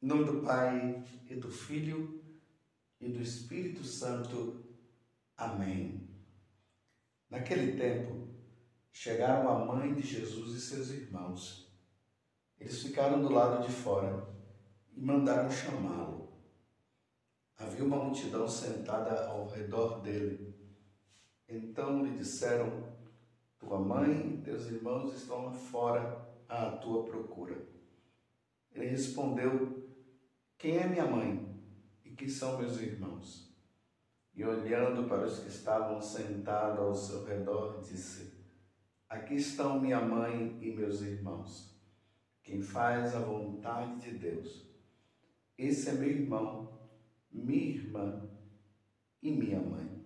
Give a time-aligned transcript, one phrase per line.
[0.00, 2.22] Em nome do Pai e do Filho
[3.00, 4.64] e do Espírito Santo.
[5.36, 6.08] Amém.
[7.28, 8.28] Naquele tempo,
[8.92, 11.76] chegaram a mãe de Jesus e seus irmãos.
[12.60, 14.24] Eles ficaram do lado de fora
[14.96, 16.32] e mandaram chamá-lo.
[17.56, 20.54] Havia uma multidão sentada ao redor dele.
[21.48, 22.96] Então lhe disseram:
[23.58, 27.66] Tua mãe e teus irmãos estão lá fora à tua procura.
[28.72, 29.87] Ele respondeu:
[30.58, 31.48] quem é minha mãe
[32.04, 33.56] e quem são meus irmãos?
[34.34, 38.44] E olhando para os que estavam sentados ao seu redor, disse:
[39.08, 41.80] Aqui estão minha mãe e meus irmãos,
[42.42, 44.68] quem faz a vontade de Deus.
[45.56, 46.88] Esse é meu irmão,
[47.30, 48.28] minha irmã
[49.22, 50.04] e minha mãe.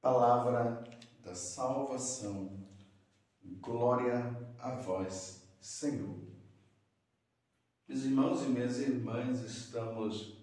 [0.00, 0.84] Palavra
[1.22, 2.66] da salvação.
[3.60, 6.27] Glória a vós, Senhor.
[7.88, 10.36] Meus irmãos e minhas irmãs, estamos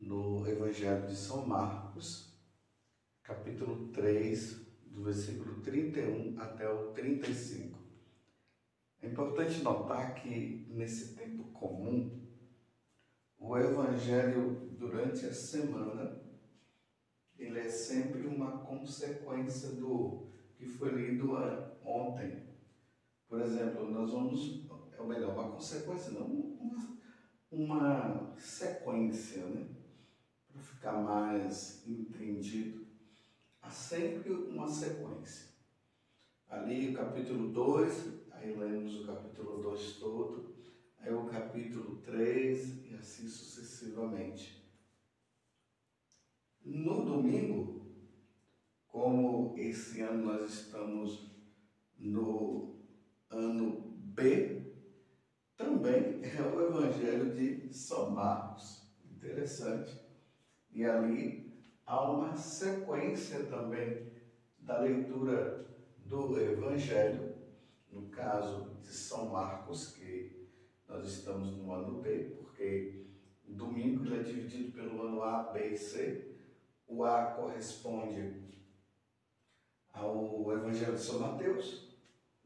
[0.00, 2.32] no Evangelho de São Marcos,
[3.20, 7.76] capítulo 3, do versículo 31 até o 35.
[9.02, 12.24] É importante notar que nesse tempo comum,
[13.36, 16.22] o Evangelho durante a semana,
[17.36, 21.32] ele é sempre uma consequência do que foi lido
[21.84, 22.46] ontem.
[23.26, 24.69] Por exemplo, nós vamos
[25.00, 26.98] ou melhor, uma consequência, não uma,
[27.50, 29.66] uma sequência, né?
[30.52, 32.86] Para ficar mais entendido.
[33.62, 35.50] Há sempre uma sequência.
[36.48, 40.54] Ali o capítulo 2, aí lemos o capítulo 2 todo,
[40.98, 44.60] aí o capítulo 3 e assim sucessivamente.
[46.64, 47.86] No domingo,
[48.86, 51.30] como esse ano nós estamos
[51.98, 52.76] no
[53.30, 54.59] ano B
[55.60, 58.90] também é o Evangelho de São Marcos.
[59.04, 60.00] Interessante.
[60.72, 61.52] E ali
[61.84, 64.10] há uma sequência também
[64.58, 65.66] da leitura
[65.98, 67.34] do Evangelho,
[67.90, 70.48] no caso de São Marcos, que
[70.88, 73.06] nós estamos no ano B, porque
[73.46, 76.36] o domingo ele é dividido pelo ano A, B e C.
[76.86, 78.48] O A corresponde
[79.92, 81.98] ao Evangelho de São Mateus,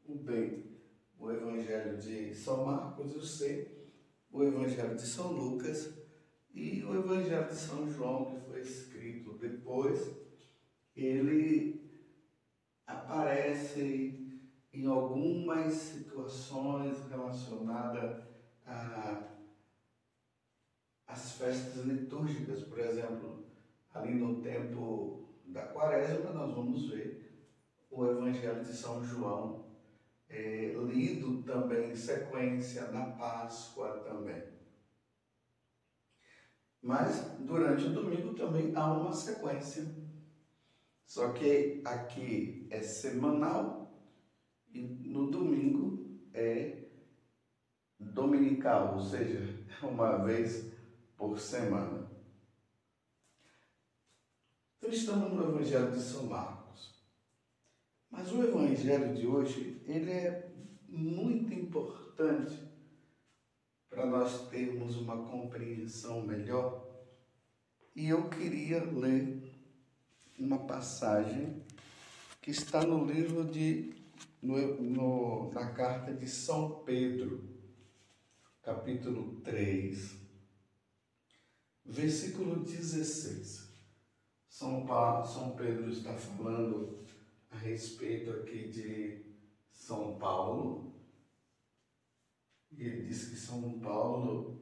[0.05, 0.74] o B
[1.19, 3.89] o Evangelho de São Marcos e o C,
[4.31, 5.93] o Evangelho de São Lucas
[6.53, 10.11] e o Evangelho de São João, que foi escrito depois,
[10.95, 11.85] ele
[12.85, 14.41] aparece
[14.73, 18.23] em algumas situações relacionadas
[21.07, 22.63] às festas litúrgicas.
[22.63, 23.45] Por exemplo,
[23.93, 27.49] ali no tempo da quaresma, nós vamos ver
[27.89, 29.64] o Evangelho de São João
[30.29, 34.43] é, lido também em sequência na Páscoa também.
[36.81, 39.85] Mas durante o domingo também há uma sequência.
[41.05, 43.91] Só que aqui é semanal
[44.73, 46.85] e no domingo é
[47.99, 49.39] dominical, ou seja,
[49.81, 50.71] uma vez
[51.15, 52.11] por semana.
[54.77, 56.64] Então estamos no Evangelho de São Marcos.
[58.17, 60.49] Mas o evangelho de hoje, ele é
[60.87, 62.57] muito importante
[63.89, 66.87] para nós termos uma compreensão melhor.
[67.93, 69.43] E eu queria ler
[70.39, 71.61] uma passagem
[72.41, 73.93] que está no livro de
[74.41, 77.43] no, no, na carta de São Pedro,
[78.63, 80.15] capítulo 3,
[81.83, 83.65] versículo 16.
[84.47, 87.04] São, Paulo, São Pedro está falando
[87.55, 89.25] a respeito aqui de
[89.71, 90.93] São Paulo.
[92.71, 94.61] E ele diz que São Paulo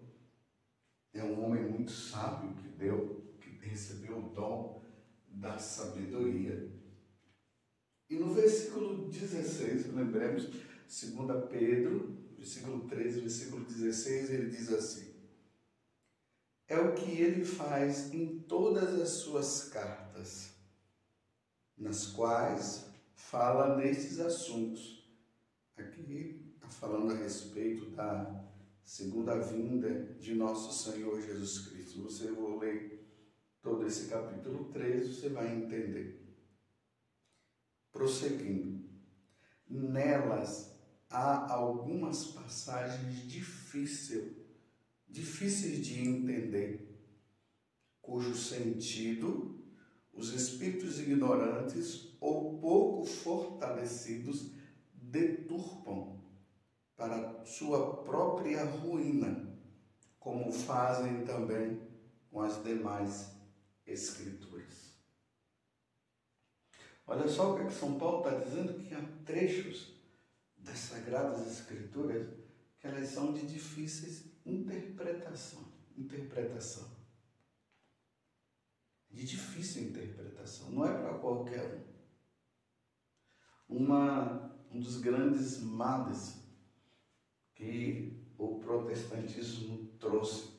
[1.12, 4.84] é um homem muito sábio que deu, que recebeu o dom
[5.28, 6.72] da sabedoria.
[8.10, 15.16] E no versículo 16, lembremos, 2 Pedro, versículo 13, versículo 16, ele diz assim:
[16.68, 20.53] É o que ele faz em todas as suas cartas
[21.78, 25.10] nas quais fala nesses assuntos.
[25.76, 28.44] Aqui está falando a respeito da
[28.84, 32.04] segunda vinda de nosso Senhor Jesus Cristo.
[32.04, 33.08] Você vai ler
[33.62, 36.22] todo esse capítulo 13, você vai entender.
[37.92, 38.84] Prosseguindo.
[39.70, 40.76] Nelas
[41.10, 44.36] há algumas passagens difíceis,
[45.08, 47.00] difíceis de entender,
[48.02, 49.63] cujo sentido
[50.14, 54.52] os espíritos ignorantes ou pouco fortalecidos
[54.94, 56.22] deturpam
[56.96, 59.60] para sua própria ruína,
[60.20, 61.82] como fazem também
[62.30, 63.32] com as demais
[63.86, 64.94] escrituras.
[67.06, 69.94] Olha só o que, é que São Paulo está dizendo, que há trechos
[70.58, 72.28] das Sagradas Escrituras
[72.80, 75.66] que elas são de difíceis interpretação,
[75.98, 77.03] interpretação.
[79.14, 81.86] De difícil interpretação, não é para qualquer
[83.70, 83.84] um.
[83.84, 86.44] Uma, um dos grandes males
[87.54, 90.52] que o protestantismo trouxe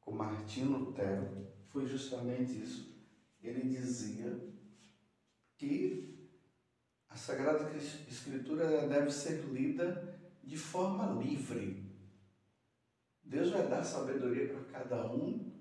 [0.00, 2.92] com Martinho Lutero foi justamente isso.
[3.42, 4.38] Ele dizia
[5.56, 6.30] que
[7.08, 11.90] a Sagrada Escritura deve ser lida de forma livre.
[13.22, 15.51] Deus vai dar sabedoria para cada um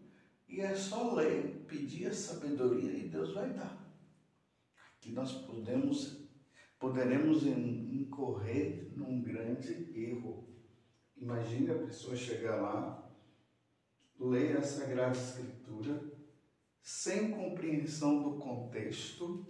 [0.51, 3.89] e é só ler, pedir a sabedoria e Deus vai dar.
[4.97, 6.29] Aqui nós podemos,
[6.77, 10.49] poderemos incorrer num grande erro.
[11.15, 13.09] Imagine a pessoa chegar lá,
[14.19, 16.03] ler a Sagrada Escritura,
[16.81, 19.47] sem compreensão do contexto,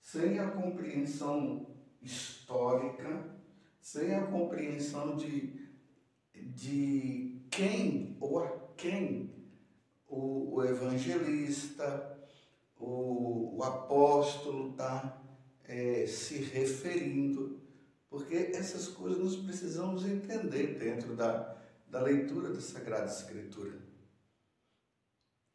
[0.00, 3.38] sem a compreensão histórica,
[3.80, 5.70] sem a compreensão de,
[6.34, 9.27] de quem ou a quem
[10.08, 12.18] o, o evangelista,
[12.78, 15.22] o, o apóstolo está
[15.64, 17.60] é, se referindo,
[18.08, 21.56] porque essas coisas nós precisamos entender dentro da,
[21.86, 23.78] da leitura da Sagrada Escritura.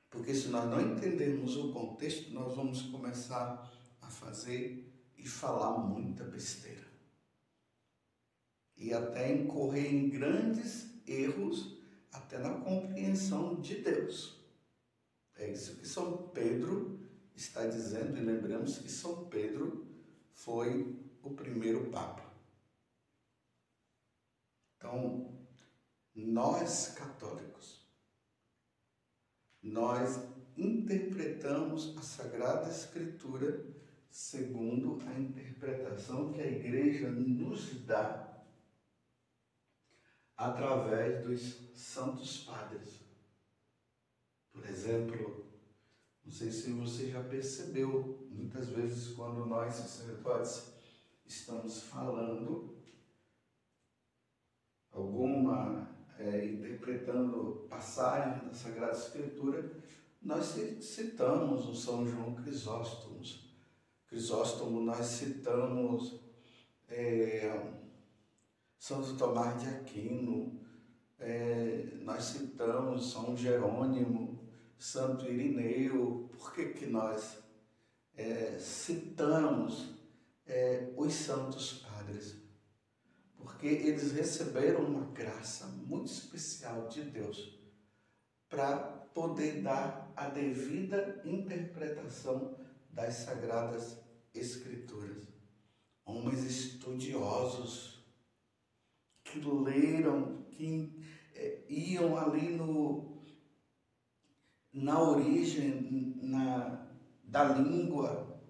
[0.09, 6.23] Porque se nós não entendermos o contexto, nós vamos começar a fazer e falar muita
[6.23, 6.83] besteira.
[8.77, 11.79] E até incorrer em grandes erros,
[12.11, 14.42] até na compreensão de Deus.
[15.35, 16.99] É isso que São Pedro
[17.35, 19.87] está dizendo, e lembramos que São Pedro
[20.31, 22.31] foi o primeiro Papa.
[24.77, 25.39] Então,
[26.13, 27.87] nós católicos,
[29.61, 30.19] nós
[30.57, 33.65] interpretamos a Sagrada Escritura
[34.09, 38.45] segundo a interpretação que a igreja nos dá
[40.37, 43.02] através dos santos padres.
[44.53, 45.45] Por exemplo,
[46.23, 50.73] não sei se você já percebeu, muitas vezes quando nós sacerdotes
[51.25, 52.77] estamos falando
[54.91, 59.71] alguma, é, interpretando passagem da Sagrada Escritura,
[60.21, 63.21] nós citamos o São João Crisóstomo.
[64.07, 66.19] Crisóstomo, nós citamos
[66.87, 67.73] é,
[68.77, 70.61] Santo Tomás de Aquino,
[71.19, 74.42] é, nós citamos São Jerônimo,
[74.83, 77.37] Santo Irineu, por que, que nós
[78.17, 79.95] é, citamos
[80.45, 82.35] é, os santos padres?
[83.37, 87.57] Porque eles receberam uma graça muito especial de Deus
[88.49, 88.75] para
[89.13, 92.53] poder dar a devida interpretação
[92.89, 93.97] das sagradas
[94.33, 95.23] escrituras.
[96.03, 98.03] Homens estudiosos
[99.23, 101.01] que leram, que
[101.33, 103.12] é, iam ali no
[104.73, 106.87] na origem na,
[107.23, 108.41] da língua,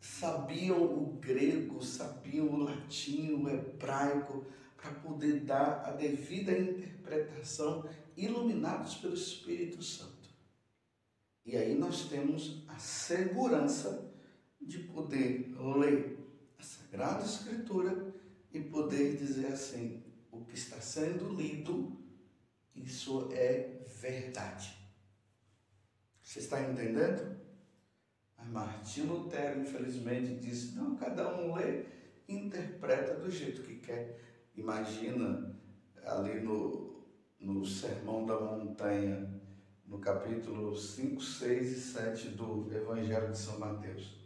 [0.00, 4.44] sabiam o grego, sabiam o latim, o hebraico,
[4.76, 10.30] para poder dar a devida interpretação, iluminados pelo Espírito Santo.
[11.44, 14.10] E aí nós temos a segurança
[14.60, 16.18] de poder ler
[16.58, 18.14] a Sagrada Escritura
[18.52, 21.98] e poder dizer assim: o que está sendo lido,
[22.74, 24.79] isso é verdade.
[26.30, 27.36] Você está entendendo?
[28.38, 31.86] Mas Martim Lutero, infelizmente, disse: não, cada um lê
[32.28, 34.46] e interpreta do jeito que quer.
[34.54, 35.60] Imagina
[36.04, 37.04] ali no,
[37.40, 39.28] no Sermão da Montanha,
[39.84, 44.16] no capítulo 5, 6 e 7 do Evangelho de São Mateus,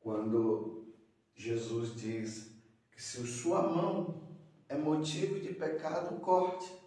[0.00, 0.92] quando
[1.36, 2.50] Jesus diz
[2.90, 4.28] que se sua mão
[4.68, 6.82] é motivo de pecado, corte.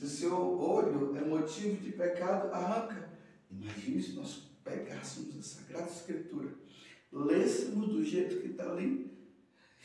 [0.00, 1.59] Se seu olho é motivo
[2.00, 3.10] pecado, arranca.
[3.50, 6.54] Imagine se nós pegássemos a Sagrada Escritura,
[7.12, 9.10] lêssemos do jeito que está ali,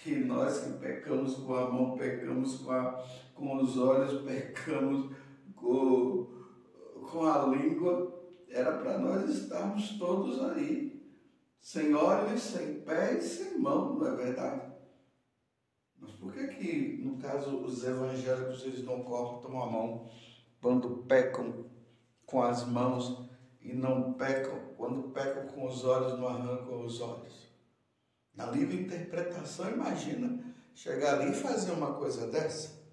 [0.06, 3.04] e nós que pecamos com a mão, pecamos com, a,
[3.34, 5.14] com os olhos, pecamos
[5.56, 6.28] com,
[7.12, 11.04] com a língua, era para nós estarmos todos aí,
[11.60, 14.74] sem olhos, sem pés, sem mão, não é verdade?
[16.00, 20.08] Mas por que que, no caso, os evangélicos, eles não cortam a mão
[20.62, 21.66] quando pecam
[22.26, 23.30] com as mãos
[23.62, 27.46] e não pecam, quando pecam com os olhos, não arrancam os olhos?
[28.34, 32.84] Na livre interpretação, imagina chegar ali e fazer uma coisa dessa?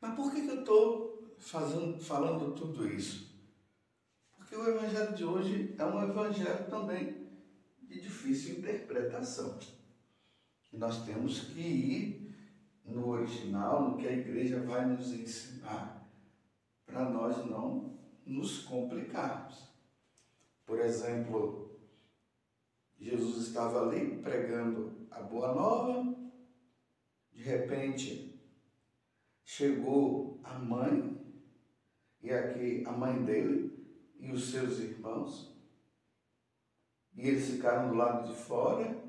[0.00, 1.36] Mas por que, eu estou
[2.00, 3.30] falando tudo isso?
[4.36, 7.28] Porque o evangelho de hoje é um evangelho também
[7.82, 9.58] de difícil interpretação.
[10.72, 12.34] Nós temos que ir
[12.84, 15.99] no original, no que a igreja vai nos ensinar,
[16.90, 19.68] para nós não nos complicarmos.
[20.66, 21.78] Por exemplo,
[22.98, 26.14] Jesus estava ali pregando a boa nova,
[27.32, 28.40] de repente
[29.44, 31.18] chegou a mãe,
[32.22, 33.70] e aqui a mãe dele
[34.18, 35.58] e os seus irmãos,
[37.14, 39.02] e eles ficaram do lado de fora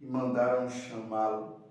[0.00, 1.63] e mandaram chamá-lo.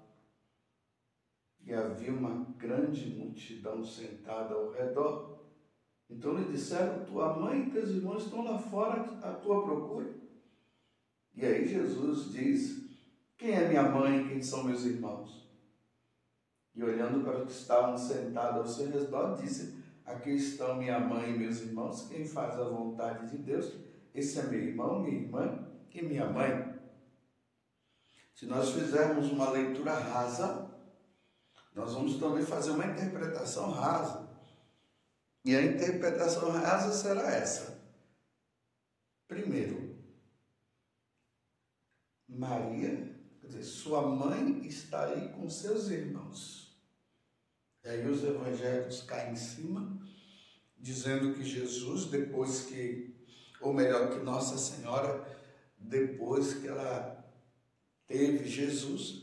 [1.73, 5.39] E havia uma grande multidão sentada ao redor.
[6.07, 10.13] Então lhe disseram: Tua mãe e teus irmãos estão lá fora à tua procura.
[11.33, 12.85] E aí Jesus diz:
[13.35, 14.27] Quem é minha mãe?
[14.27, 15.49] Quem são meus irmãos?
[16.75, 21.31] E olhando para os que estavam sentados ao seu redor, disse: Aqui estão minha mãe
[21.31, 22.07] e meus irmãos.
[22.07, 23.73] Quem faz a vontade de Deus,
[24.13, 26.71] esse é meu irmão, minha irmã e minha mãe.
[28.35, 30.71] Se nós fizermos uma leitura rasa,
[31.75, 34.29] nós vamos também fazer uma interpretação rasa.
[35.43, 37.81] E a interpretação rasa será essa.
[39.27, 39.97] Primeiro,
[42.27, 46.77] Maria, dizer, sua mãe está aí com seus irmãos.
[47.83, 49.99] E aí os evangélicos caem em cima,
[50.77, 53.13] dizendo que Jesus, depois que,
[53.59, 55.27] ou melhor, que Nossa Senhora,
[55.77, 57.23] depois que ela
[58.07, 59.22] teve Jesus,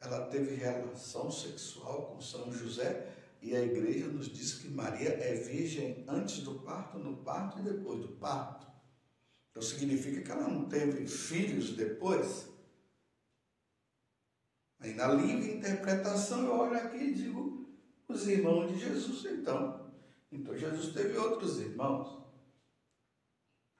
[0.00, 5.34] ela teve relação sexual com São José e a igreja nos diz que Maria é
[5.34, 8.66] virgem antes do parto, no parto e depois do parto.
[9.50, 12.48] Então significa que ela não teve filhos depois.
[14.78, 17.68] Aí na livre interpretação eu olho aqui e digo
[18.08, 19.92] os irmãos de Jesus então.
[20.32, 22.20] Então Jesus teve outros irmãos.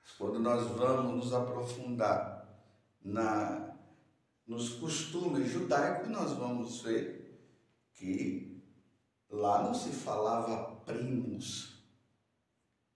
[0.01, 2.47] Mas quando nós vamos nos aprofundar
[3.03, 3.71] na
[4.47, 7.21] nos costumes judaicos, nós vamos ver
[7.93, 8.61] que
[9.29, 11.81] lá não se falava primos,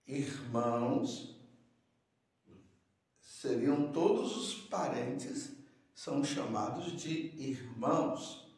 [0.05, 1.39] irmãos,
[3.19, 5.51] seriam todos os parentes,
[5.93, 8.53] são chamados de irmãos.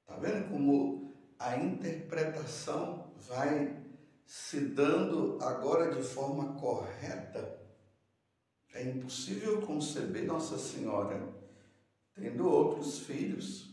[0.00, 3.82] Está vendo como a interpretação vai
[4.24, 7.60] se dando agora de forma correta?
[8.72, 11.41] É impossível conceber Nossa Senhora
[12.14, 13.72] tendo outros filhos,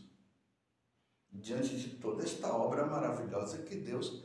[1.32, 4.24] diante de toda esta obra maravilhosa que Deus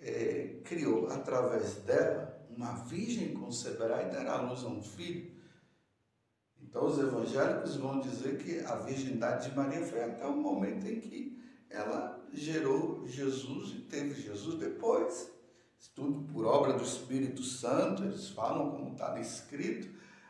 [0.00, 5.30] é, criou através dela, uma virgem conceberá e dará luz a um filho.
[6.62, 11.00] Então os evangélicos vão dizer que a virgindade de Maria foi até o momento em
[11.00, 15.30] que ela gerou Jesus e teve Jesus depois.
[15.94, 19.88] Tudo por obra do Espírito Santo, eles falam como está escrito,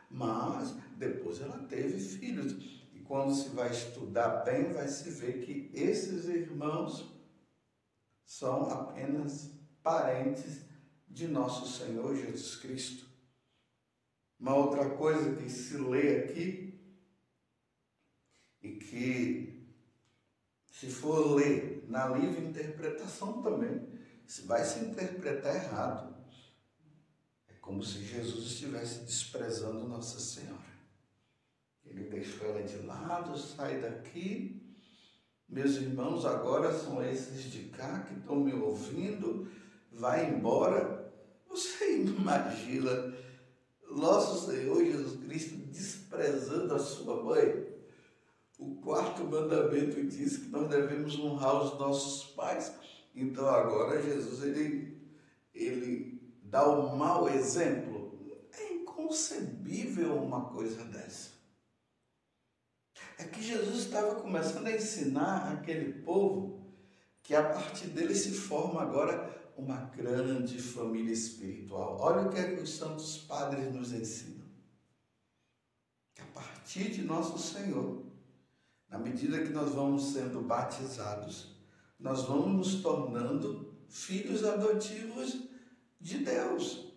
[0.09, 2.53] mas depois ela teve filhos
[3.07, 7.13] quando se vai estudar bem, vai se ver que esses irmãos
[8.25, 10.61] são apenas parentes
[11.07, 13.07] de nosso Senhor Jesus Cristo.
[14.39, 16.79] Uma outra coisa que se lê aqui
[18.61, 19.67] e que,
[20.65, 23.87] se for ler na livre interpretação também,
[24.27, 26.15] se vai se interpretar errado.
[27.47, 30.76] É como se Jesus estivesse desprezando Nossa Senhora.
[31.89, 34.61] Ele deixou ela de lado, sai daqui.
[35.47, 39.47] Meus irmãos agora são esses de cá que estão me ouvindo.
[39.91, 41.13] Vai embora.
[41.49, 43.15] Você imagina
[43.89, 47.67] nosso Senhor Jesus Cristo desprezando a sua mãe?
[48.59, 52.73] O quarto mandamento diz que nós devemos honrar os nossos pais.
[53.15, 54.99] Então agora Jesus ele,
[55.53, 58.19] ele dá o um mau exemplo.
[58.51, 61.36] É inconcebível uma coisa dessa
[63.17, 66.61] é que Jesus estava começando a ensinar aquele povo
[67.23, 71.97] que a partir dele se forma agora uma grande família espiritual.
[71.99, 74.45] Olha o que, é que os santos padres nos ensinam.
[76.13, 78.05] Que a partir de nosso Senhor,
[78.87, 81.55] na medida que nós vamos sendo batizados,
[81.99, 85.41] nós vamos nos tornando filhos adotivos
[85.99, 86.93] de Deus.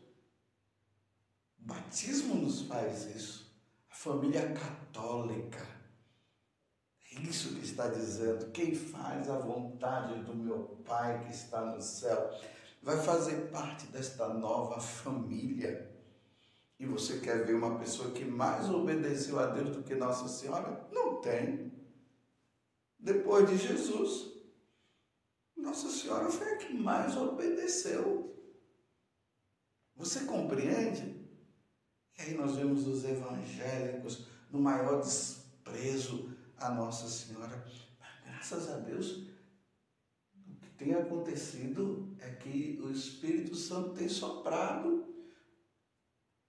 [1.59, 3.51] O batismo nos faz isso.
[3.91, 5.80] A família católica
[7.11, 8.51] isso que está dizendo.
[8.53, 12.31] Quem faz a vontade do meu Pai que está no céu
[12.83, 15.91] vai fazer parte desta nova família.
[16.79, 20.89] E você quer ver uma pessoa que mais obedeceu a Deus do que Nossa Senhora?
[20.91, 21.71] Não tem.
[22.99, 24.31] depois de Jesus,
[25.57, 28.35] Nossa Senhora foi a que mais obedeceu.
[29.97, 31.21] Você compreende?
[32.19, 37.65] E aí nós vemos os evangélicos no maior desprezo a Nossa Senhora.
[38.25, 39.25] Graças a Deus,
[40.47, 45.07] o que tem acontecido é que o Espírito Santo tem soprado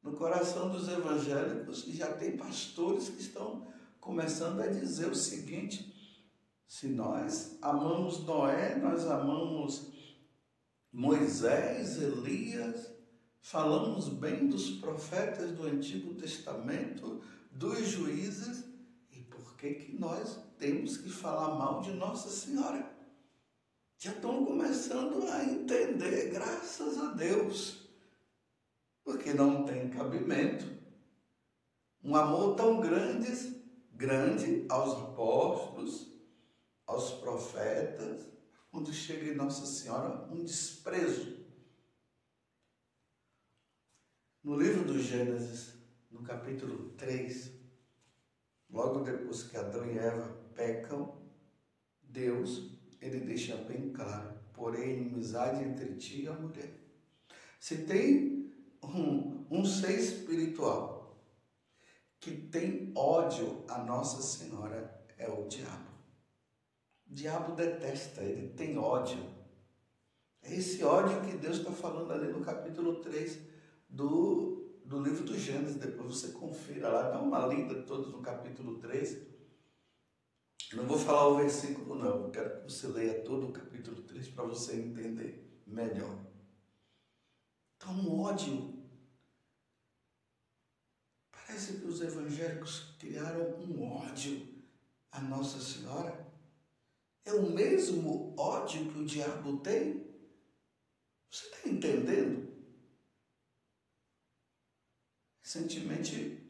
[0.03, 3.67] no coração dos evangélicos e já tem pastores que estão
[3.99, 5.95] começando a dizer o seguinte:
[6.67, 9.91] se nós amamos Noé, nós amamos
[10.91, 12.91] Moisés, Elias,
[13.39, 18.70] falamos bem dos profetas do Antigo Testamento, dos juízes,
[19.61, 22.91] que que nós temos que falar mal de Nossa Senhora?
[23.95, 27.87] Já estão começando a entender, graças a Deus,
[29.03, 30.65] porque não tem cabimento.
[32.03, 33.29] Um amor tão grande,
[33.93, 36.11] grande aos apóstolos,
[36.87, 38.27] aos profetas,
[38.71, 41.39] quando chega em Nossa Senhora, um desprezo.
[44.43, 45.75] No livro do Gênesis,
[46.09, 47.60] no capítulo 3,
[48.71, 51.15] logo depois que Adão e Eva pecam,
[52.01, 56.71] Deus, ele deixa bem claro, porém inimizade entre ti e a mulher.
[57.59, 58.51] Se tem
[58.83, 61.01] um, um ser espiritual
[62.19, 65.91] que tem ódio a Nossa Senhora, é o diabo.
[67.09, 69.23] O diabo detesta, ele tem ódio.
[70.43, 73.39] É esse ódio que Deus está falando ali no capítulo 3
[73.89, 74.60] do,
[74.91, 75.77] do livro do Gênesis.
[75.77, 79.31] Depois você confira lá, dá uma lida toda no capítulo 3.
[80.73, 82.25] Não vou falar o versículo, não.
[82.25, 86.19] Eu quero que você leia todo o capítulo 3 para você entender melhor.
[87.77, 88.81] Então, um ódio.
[91.31, 94.45] Parece que os evangélicos criaram um ódio
[95.09, 96.29] a Nossa Senhora.
[97.23, 100.05] É o mesmo ódio que o diabo tem?
[101.29, 102.50] Você está entendendo?
[105.53, 106.41] Recentemente,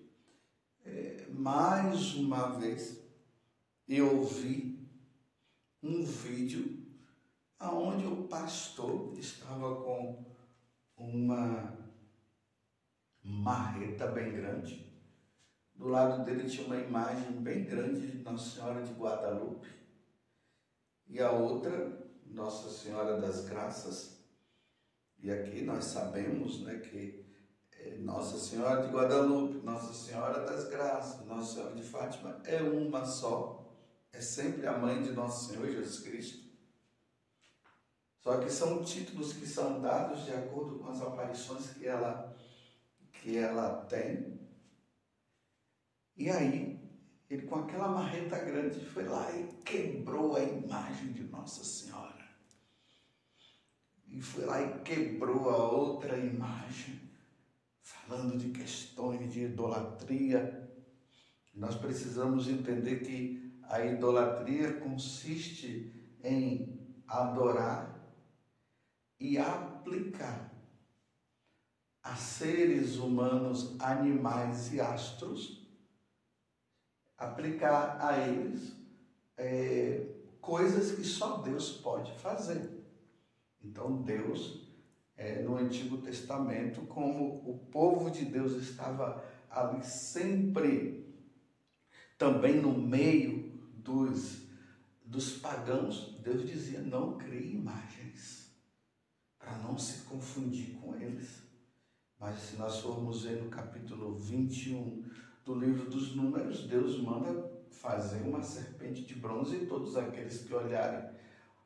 [0.86, 3.02] é, mais uma vez,
[3.88, 4.88] eu ouvi
[5.82, 6.86] um vídeo
[7.58, 10.24] aonde o pastor estava com
[10.96, 11.80] uma
[13.24, 14.94] marreta bem grande.
[15.74, 19.68] Do lado dele tinha uma imagem bem grande de Nossa Senhora de Guadalupe
[21.08, 24.24] e a outra, Nossa Senhora das Graças.
[25.18, 27.21] E aqui nós sabemos né, que
[28.00, 33.72] Nossa Senhora de Guadalupe, Nossa Senhora das Graças, Nossa Senhora de Fátima é uma só,
[34.12, 36.52] é sempre a mãe de Nosso Senhor Jesus Cristo.
[38.20, 42.36] Só que são títulos que são dados de acordo com as aparições que ela,
[43.12, 44.40] que ela tem.
[46.16, 46.80] E aí,
[47.30, 52.12] ele com aquela marreta grande foi lá e quebrou a imagem de Nossa Senhora.
[54.08, 57.11] E foi lá e quebrou a outra imagem,
[57.92, 60.70] falando de questões de idolatria.
[61.54, 68.00] Nós precisamos entender que a idolatria consiste em adorar
[69.20, 70.52] e aplicar
[72.04, 75.62] a seres humanos, animais e astros
[77.22, 78.76] aplicar a eles
[79.38, 80.08] é,
[80.42, 82.68] coisas que só Deus pode fazer.
[83.62, 84.61] Então, Deus,
[85.22, 91.06] é, no Antigo Testamento, como o povo de Deus estava ali sempre,
[92.18, 94.42] também no meio dos,
[95.06, 98.52] dos pagãos, Deus dizia: não crie imagens,
[99.38, 101.44] para não se confundir com eles.
[102.20, 105.06] Mas se nós formos ver no capítulo 21
[105.46, 110.54] do livro dos Números, Deus manda fazer uma serpente de bronze e todos aqueles que
[110.54, 111.10] olharem,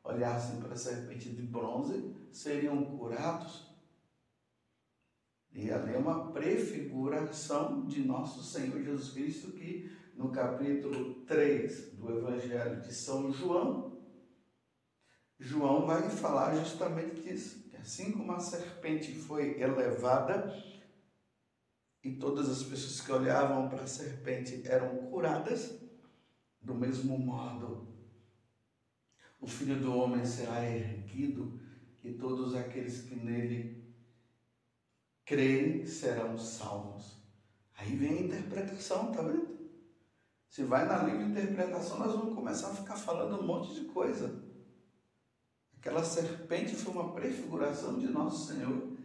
[0.06, 3.66] olhassem para a serpente de bronze seriam curados.
[5.52, 12.18] E ali é uma prefiguração de nosso Senhor Jesus Cristo, que no capítulo 3 do
[12.18, 13.98] Evangelho de São João,
[15.40, 20.54] João vai falar justamente disso, que assim como a serpente foi elevada,
[22.04, 25.78] e todas as pessoas que olhavam para a serpente eram curadas,
[26.62, 27.95] do mesmo modo,
[29.46, 31.60] o Filho do Homem será erguido
[32.04, 33.94] e todos aqueles que nele
[35.24, 37.20] creem serão salvos.
[37.78, 39.56] Aí vem a interpretação, tá vendo?
[40.50, 44.44] Se vai na livre interpretação, nós vamos começar a ficar falando um monte de coisa.
[45.78, 48.98] Aquela serpente foi uma prefiguração de nosso Senhor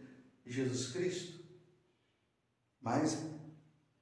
[0.43, 1.39] Jesus Cristo.
[2.81, 3.29] Mas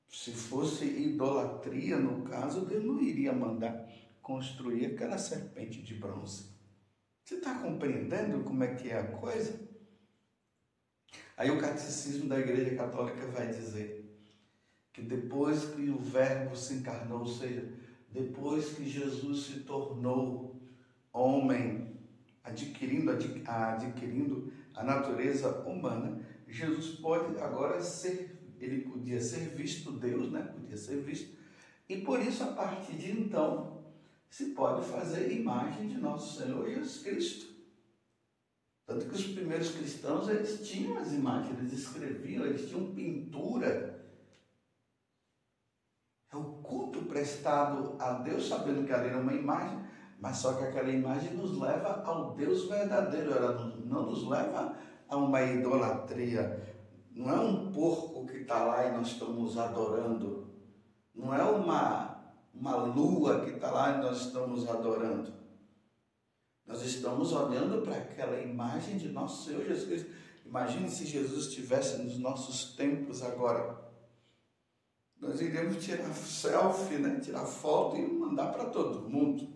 [0.08, 3.89] se fosse idolatria, no caso, Deus não iria mandar
[4.30, 6.52] construir aquela serpente de bronze.
[7.24, 9.60] Você está compreendendo como é que é a coisa?
[11.36, 14.24] Aí o catecismo da Igreja Católica vai dizer
[14.94, 17.74] que depois que o Verbo se encarnou, ou seja,
[18.12, 20.62] depois que Jesus se tornou
[21.12, 21.98] homem,
[22.44, 30.44] adquirindo, adquirindo a natureza humana, Jesus pode agora ser, ele podia ser visto Deus, né?
[30.44, 31.36] Podia ser visto.
[31.88, 33.79] E por isso, a partir de então,
[34.30, 37.50] se pode fazer imagem de nosso Senhor Jesus Cristo.
[38.86, 44.00] Tanto que os primeiros cristãos, eles tinham as imagens, eles escreviam, eles tinham pintura.
[46.32, 49.80] É o culto prestado a Deus, sabendo que ali era uma imagem,
[50.20, 54.76] mas só que aquela imagem nos leva ao Deus verdadeiro, ela não nos leva
[55.08, 56.78] a uma idolatria.
[57.12, 60.48] Não é um porco que está lá e nós estamos adorando.
[61.14, 62.09] Não é uma,
[62.54, 65.34] uma lua que está lá e nós estamos adorando.
[66.66, 70.12] Nós estamos olhando para aquela imagem de nosso Senhor Jesus Cristo.
[70.46, 73.90] Imagine se Jesus estivesse nos nossos tempos agora.
[75.20, 77.20] Nós iríamos tirar selfie, né?
[77.20, 79.48] tirar foto e mandar para todo mundo.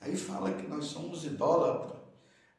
[0.00, 1.98] Aí fala que nós somos idólatras.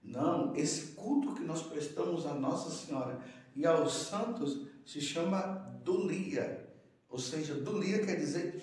[0.02, 3.20] Não, esse culto que nós prestamos a Nossa Senhora
[3.56, 6.69] e aos santos se chama dulia.
[7.10, 8.62] Ou seja, dulia quer dizer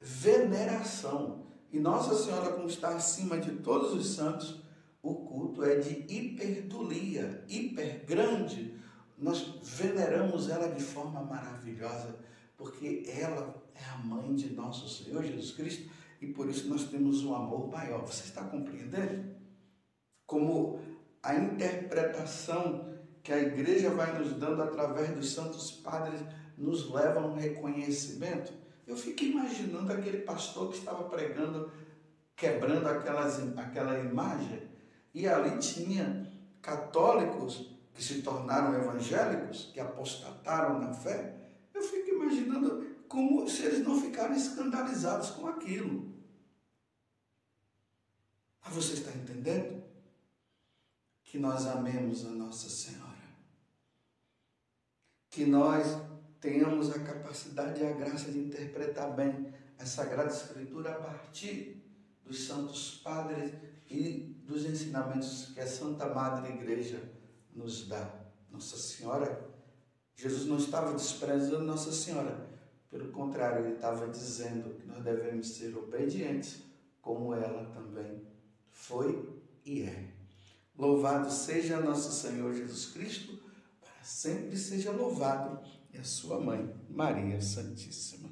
[0.00, 1.46] veneração.
[1.72, 4.62] E Nossa Senhora, como está acima de todos os santos,
[5.02, 8.76] o culto é de hiperdulia, hiper grande.
[9.16, 12.16] Nós veneramos ela de forma maravilhosa,
[12.56, 17.24] porque ela é a mãe de nosso Senhor Jesus Cristo e por isso nós temos
[17.24, 18.04] um amor maior.
[18.04, 19.36] Você está compreendendo?
[20.26, 20.80] Como
[21.22, 22.88] a interpretação
[23.22, 26.20] que a igreja vai nos dando através dos santos padres
[26.58, 28.52] nos leva a um reconhecimento.
[28.86, 31.70] Eu fico imaginando aquele pastor que estava pregando,
[32.34, 34.68] quebrando aquelas, aquela imagem,
[35.14, 41.34] e ali tinha católicos que se tornaram evangélicos, que apostataram na fé.
[41.74, 46.14] Eu fico imaginando como se eles não ficaram escandalizados com aquilo.
[48.64, 49.82] Mas você está entendendo?
[51.24, 53.08] Que nós amemos a Nossa Senhora.
[55.30, 55.86] Que nós
[56.40, 61.84] tenhamos a capacidade e a graça de interpretar bem a Sagrada Escritura a partir
[62.24, 63.52] dos santos padres
[63.88, 67.00] e dos ensinamentos que a Santa Madre Igreja
[67.54, 68.08] nos dá.
[68.50, 69.48] Nossa Senhora,
[70.14, 72.48] Jesus não estava desprezando Nossa Senhora,
[72.90, 76.62] pelo contrário, ele estava dizendo que nós devemos ser obedientes,
[77.02, 78.26] como ela também
[78.70, 80.08] foi e é.
[80.76, 83.38] Louvado seja nosso Senhor Jesus Cristo,
[83.80, 85.60] para sempre seja louvado,
[85.92, 88.27] e a sua mãe, Maria Santíssima.